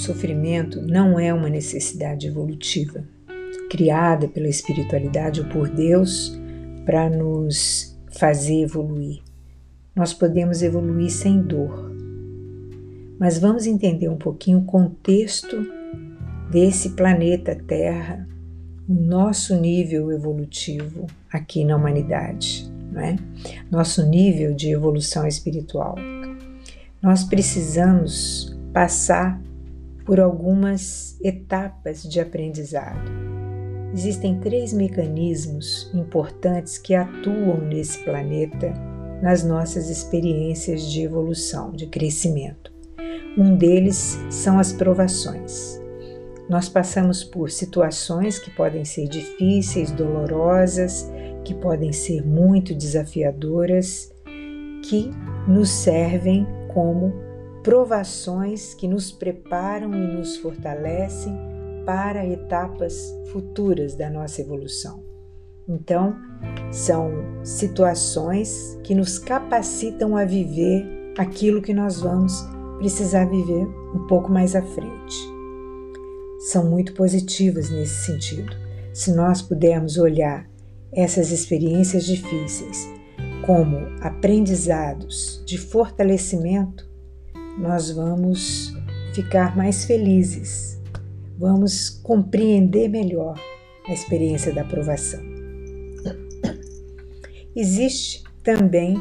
sofrimento 0.00 0.80
não 0.82 1.18
é 1.18 1.32
uma 1.32 1.48
necessidade 1.48 2.26
evolutiva, 2.26 3.04
criada 3.70 4.26
pela 4.26 4.48
espiritualidade 4.48 5.40
ou 5.40 5.46
por 5.48 5.68
Deus 5.68 6.36
para 6.84 7.08
nos 7.08 7.96
fazer 8.18 8.62
evoluir. 8.62 9.20
Nós 9.94 10.12
podemos 10.12 10.62
evoluir 10.62 11.10
sem 11.10 11.40
dor. 11.42 11.90
Mas 13.18 13.38
vamos 13.38 13.66
entender 13.66 14.08
um 14.08 14.16
pouquinho 14.16 14.60
o 14.60 14.64
contexto 14.64 15.56
desse 16.50 16.90
planeta 16.90 17.54
Terra, 17.54 18.26
o 18.88 18.94
nosso 18.94 19.54
nível 19.60 20.10
evolutivo 20.10 21.06
aqui 21.30 21.64
na 21.64 21.76
humanidade, 21.76 22.68
não 22.90 23.00
é? 23.00 23.16
Nosso 23.70 24.04
nível 24.08 24.54
de 24.54 24.70
evolução 24.70 25.26
espiritual. 25.26 25.94
Nós 27.02 27.22
precisamos 27.22 28.58
passar 28.72 29.40
por 30.10 30.18
algumas 30.18 31.16
etapas 31.22 32.02
de 32.02 32.18
aprendizado. 32.18 33.08
Existem 33.94 34.40
três 34.40 34.72
mecanismos 34.72 35.88
importantes 35.94 36.78
que 36.78 36.96
atuam 36.96 37.60
nesse 37.60 38.02
planeta 38.02 38.72
nas 39.22 39.44
nossas 39.44 39.88
experiências 39.88 40.82
de 40.90 41.02
evolução, 41.02 41.70
de 41.70 41.86
crescimento. 41.86 42.72
Um 43.38 43.54
deles 43.54 44.18
são 44.28 44.58
as 44.58 44.72
provações. 44.72 45.80
Nós 46.48 46.68
passamos 46.68 47.22
por 47.22 47.48
situações 47.48 48.40
que 48.40 48.50
podem 48.50 48.84
ser 48.84 49.06
difíceis, 49.06 49.92
dolorosas, 49.92 51.08
que 51.44 51.54
podem 51.54 51.92
ser 51.92 52.26
muito 52.26 52.74
desafiadoras, 52.74 54.12
que 54.82 55.08
nos 55.46 55.70
servem 55.70 56.44
como 56.74 57.29
provações 57.62 58.74
que 58.74 58.88
nos 58.88 59.12
preparam 59.12 59.92
e 59.94 60.16
nos 60.16 60.36
fortalecem 60.38 61.32
para 61.84 62.26
etapas 62.26 63.14
futuras 63.32 63.94
da 63.94 64.08
nossa 64.10 64.40
evolução. 64.40 65.02
Então, 65.68 66.16
são 66.70 67.12
situações 67.44 68.78
que 68.82 68.94
nos 68.94 69.18
capacitam 69.18 70.16
a 70.16 70.24
viver 70.24 70.84
aquilo 71.16 71.62
que 71.62 71.74
nós 71.74 72.00
vamos 72.00 72.44
precisar 72.78 73.26
viver 73.26 73.66
um 73.94 74.06
pouco 74.06 74.30
mais 74.32 74.56
à 74.56 74.62
frente 74.62 75.40
são 76.40 76.64
muito 76.64 76.94
positivas 76.94 77.68
nesse 77.68 78.06
sentido. 78.06 78.56
Se 78.94 79.12
nós 79.12 79.42
pudermos 79.42 79.98
olhar 79.98 80.48
essas 80.90 81.30
experiências 81.30 82.04
difíceis 82.04 82.88
como 83.44 83.76
aprendizados 84.00 85.42
de 85.46 85.58
fortalecimento, 85.58 86.89
nós 87.58 87.90
vamos 87.90 88.72
ficar 89.14 89.56
mais 89.56 89.84
felizes, 89.84 90.80
vamos 91.38 91.90
compreender 91.90 92.88
melhor 92.88 93.38
a 93.88 93.92
experiência 93.92 94.52
da 94.52 94.62
aprovação. 94.62 95.20
Existe 97.54 98.24
também 98.42 98.96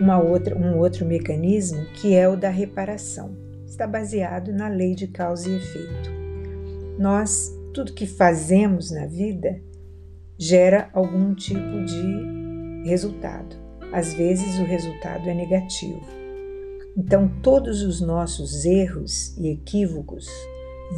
uma 0.00 0.18
outra, 0.18 0.56
um 0.56 0.78
outro 0.78 1.04
mecanismo 1.04 1.84
que 1.94 2.14
é 2.14 2.28
o 2.28 2.36
da 2.36 2.48
reparação. 2.48 3.36
Está 3.66 3.86
baseado 3.86 4.52
na 4.52 4.68
lei 4.68 4.94
de 4.94 5.06
causa 5.06 5.48
e 5.48 5.56
efeito 5.56 6.20
nós, 7.00 7.50
tudo 7.72 7.94
que 7.94 8.06
fazemos 8.06 8.90
na 8.90 9.06
vida 9.06 9.58
gera 10.36 10.90
algum 10.92 11.34
tipo 11.34 11.82
de 11.86 12.84
resultado. 12.84 13.56
Às 13.90 14.12
vezes 14.12 14.58
o 14.58 14.64
resultado 14.64 15.26
é 15.26 15.32
negativo. 15.32 16.19
Então, 16.96 17.30
todos 17.42 17.82
os 17.82 18.00
nossos 18.00 18.64
erros 18.64 19.36
e 19.38 19.48
equívocos 19.48 20.28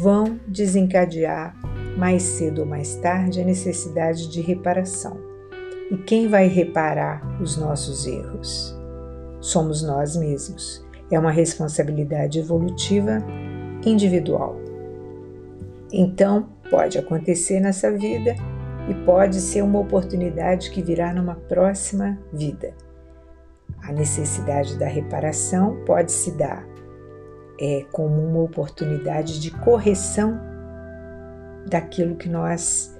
vão 0.00 0.38
desencadear 0.46 1.56
mais 1.98 2.22
cedo 2.22 2.60
ou 2.60 2.66
mais 2.66 2.94
tarde 2.96 3.40
a 3.40 3.44
necessidade 3.44 4.28
de 4.28 4.40
reparação. 4.40 5.18
E 5.90 5.96
quem 5.96 6.28
vai 6.28 6.46
reparar 6.46 7.42
os 7.42 7.56
nossos 7.56 8.06
erros? 8.06 8.76
Somos 9.40 9.82
nós 9.82 10.16
mesmos. 10.16 10.84
É 11.10 11.18
uma 11.18 11.32
responsabilidade 11.32 12.38
evolutiva 12.38 13.18
individual. 13.84 14.56
Então, 15.92 16.48
pode 16.70 16.96
acontecer 16.98 17.58
nessa 17.58 17.90
vida 17.90 18.36
e 18.88 18.94
pode 19.04 19.40
ser 19.40 19.62
uma 19.62 19.80
oportunidade 19.80 20.70
que 20.70 20.80
virá 20.80 21.12
numa 21.12 21.34
próxima 21.34 22.16
vida. 22.32 22.72
A 23.90 23.92
necessidade 23.92 24.78
da 24.78 24.86
reparação 24.86 25.82
pode 25.84 26.12
se 26.12 26.30
dar 26.32 26.64
é, 27.60 27.84
como 27.92 28.24
uma 28.24 28.40
oportunidade 28.40 29.40
de 29.40 29.50
correção 29.50 30.40
daquilo 31.66 32.14
que 32.16 32.28
nós 32.28 32.96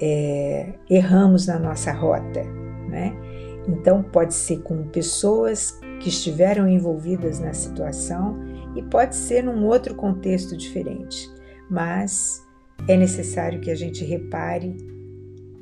é, 0.00 0.72
erramos 0.88 1.46
na 1.46 1.58
nossa 1.58 1.92
rota, 1.92 2.42
né? 2.88 3.14
Então, 3.68 4.02
pode 4.02 4.32
ser 4.32 4.62
com 4.62 4.88
pessoas 4.88 5.78
que 6.00 6.08
estiveram 6.08 6.66
envolvidas 6.66 7.38
na 7.38 7.52
situação 7.52 8.38
e 8.74 8.82
pode 8.82 9.14
ser 9.14 9.44
num 9.44 9.66
outro 9.66 9.94
contexto 9.94 10.56
diferente 10.56 11.30
mas 11.70 12.44
é 12.88 12.96
necessário 12.96 13.60
que 13.60 13.70
a 13.70 13.74
gente 13.76 14.04
repare 14.04 14.76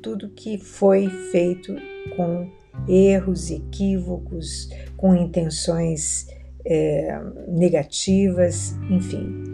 tudo 0.01 0.29
que 0.29 0.57
foi 0.57 1.07
feito 1.31 1.75
com 2.17 2.49
erros, 2.87 3.51
equívocos, 3.51 4.69
com 4.97 5.15
intenções 5.15 6.27
é, 6.65 7.19
negativas, 7.47 8.75
enfim. 8.89 9.49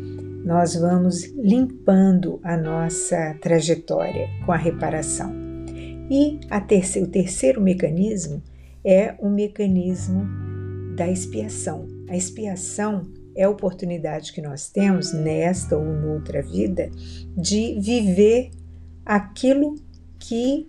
Nós 0.46 0.76
vamos 0.76 1.24
limpando 1.36 2.40
a 2.44 2.56
nossa 2.56 3.36
trajetória 3.42 4.30
com 4.46 4.52
a 4.52 4.58
reparação. 4.58 5.34
E 6.10 6.40
terce 6.68 7.00
o 7.00 7.08
terceiro 7.08 7.60
mecanismo 7.60 8.44
é 8.84 9.16
o 9.20 9.28
mecanismo 9.28 10.28
da 10.96 11.10
expiação. 11.10 11.88
A 12.08 12.16
expiação 12.16 13.02
é 13.36 13.44
a 13.44 13.50
oportunidade 13.50 14.32
que 14.32 14.42
nós 14.42 14.70
temos 14.70 15.12
nesta 15.12 15.76
ou 15.76 15.84
noutra 15.84 16.42
vida 16.42 16.92
de 17.36 17.80
viver 17.80 18.52
aquilo 19.04 19.76
que 20.20 20.68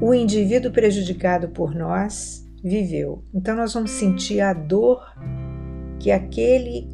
o 0.00 0.14
indivíduo 0.14 0.70
prejudicado 0.70 1.48
por 1.48 1.74
nós 1.74 2.46
viveu. 2.62 3.22
Então 3.34 3.56
nós 3.56 3.74
vamos 3.74 3.90
sentir 3.92 4.40
a 4.40 4.52
dor 4.52 5.02
que 5.98 6.10
aquele 6.10 6.88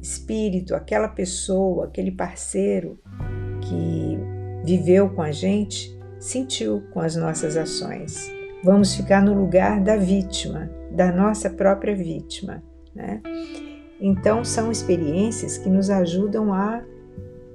espírito, 0.00 0.74
aquela 0.74 1.08
pessoa, 1.08 1.86
aquele 1.86 2.10
parceiro 2.10 2.98
que 3.62 4.18
viveu 4.64 5.08
com 5.10 5.22
a 5.22 5.32
gente 5.32 5.96
sentiu 6.18 6.82
com 6.92 7.00
as 7.00 7.16
nossas 7.16 7.56
ações. 7.56 8.30
Vamos 8.64 8.94
ficar 8.94 9.22
no 9.22 9.34
lugar 9.34 9.80
da 9.80 9.96
vítima, 9.96 10.70
da 10.90 11.12
nossa 11.12 11.48
própria 11.50 11.94
vítima, 11.94 12.62
né? 12.94 13.20
Então, 14.00 14.44
são 14.44 14.70
experiências 14.70 15.56
que 15.56 15.70
nos 15.70 15.88
ajudam 15.88 16.52
a 16.52 16.82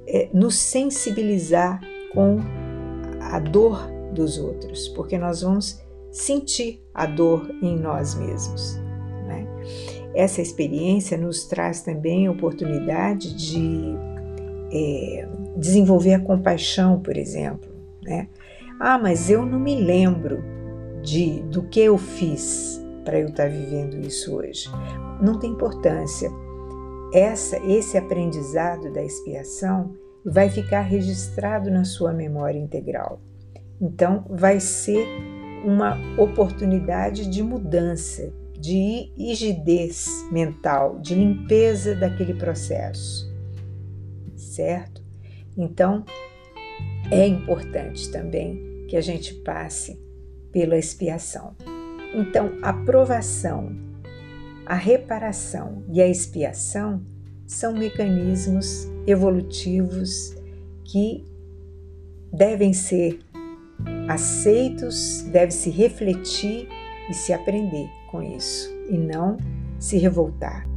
é, 0.08 0.30
nos 0.34 0.56
sensibilizar 0.56 1.80
com 2.14 2.40
a 3.20 3.40
dor 3.40 4.01
dos 4.12 4.38
outros, 4.38 4.88
porque 4.90 5.18
nós 5.18 5.42
vamos 5.42 5.82
sentir 6.12 6.84
a 6.94 7.06
dor 7.06 7.50
em 7.62 7.78
nós 7.78 8.16
mesmos. 8.16 8.76
Né? 9.26 9.48
Essa 10.14 10.42
experiência 10.42 11.18
nos 11.18 11.46
traz 11.46 11.82
também 11.82 12.28
a 12.28 12.32
oportunidade 12.32 13.34
de 13.34 13.96
é, 14.72 15.28
desenvolver 15.58 16.14
a 16.14 16.20
compaixão, 16.20 17.00
por 17.00 17.16
exemplo. 17.18 17.70
Né? 18.04 18.28
Ah, 18.80 18.98
mas 18.98 19.30
eu 19.30 19.46
não 19.46 19.60
me 19.60 19.76
lembro 19.76 20.44
de 21.02 21.42
do 21.44 21.64
que 21.64 21.80
eu 21.80 21.98
fiz 21.98 22.80
para 23.04 23.20
eu 23.20 23.30
estar 23.30 23.50
vivendo 23.50 24.00
isso 24.06 24.36
hoje 24.36 24.70
não 25.22 25.38
tem 25.38 25.52
importância. 25.52 26.32
Essa, 27.14 27.58
esse 27.58 27.98
aprendizado 27.98 28.92
da 28.92 29.04
expiação 29.04 29.94
vai 30.26 30.50
ficar 30.50 30.82
registrado 30.82 31.70
na 31.70 31.84
sua 31.84 32.12
memória 32.12 32.58
integral. 32.58 33.22
Então, 33.82 34.26
vai 34.30 34.60
ser 34.60 35.08
uma 35.66 35.98
oportunidade 36.18 37.28
de 37.28 37.42
mudança, 37.42 38.32
de 38.60 39.12
rigidez 39.18 40.08
mental, 40.32 41.00
de 41.00 41.16
limpeza 41.16 41.96
daquele 41.96 42.36
processo. 42.36 43.32
Certo? 44.36 45.02
Então, 45.58 46.06
é 47.10 47.26
importante 47.26 48.12
também 48.12 48.86
que 48.88 48.96
a 48.96 49.02
gente 49.02 49.34
passe 49.36 50.00
pela 50.52 50.78
expiação. 50.78 51.56
Então, 52.14 52.52
a 52.62 52.72
provação 52.72 53.92
a 54.72 54.76
reparação 54.76 55.84
e 55.92 56.02
a 56.02 56.08
expiação 56.08 57.02
são 57.46 57.74
mecanismos 57.74 58.88
evolutivos 59.06 60.34
que 60.86 61.26
devem 62.32 62.72
ser 62.72 63.20
aceitos, 64.08 65.22
deve 65.32 65.52
se 65.52 65.70
refletir 65.70 66.68
e 67.10 67.14
se 67.14 67.34
aprender 67.34 67.90
com 68.10 68.22
isso 68.22 68.70
e 68.90 68.98
não 68.98 69.38
se 69.80 69.98
revoltar. 69.98 70.71